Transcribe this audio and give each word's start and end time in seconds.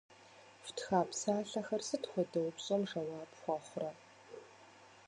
Фтха 0.65 0.99
псалъэхэр 1.09 1.81
сыт 1.87 2.03
хуэдэ 2.09 2.39
упщӏэм 2.47 2.81
жэуап 2.89 3.31
хуэхъурэ? 3.41 3.91